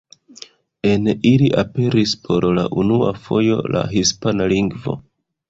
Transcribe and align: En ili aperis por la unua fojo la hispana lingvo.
En 0.91 1.03
ili 1.31 1.49
aperis 1.63 2.15
por 2.23 2.47
la 2.61 2.65
unua 2.85 3.11
fojo 3.27 3.61
la 3.77 3.85
hispana 3.95 4.51
lingvo. 4.57 4.99